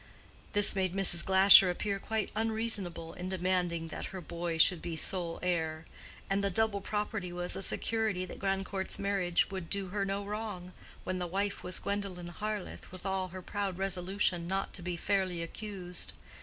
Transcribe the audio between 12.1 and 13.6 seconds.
Harleth with all her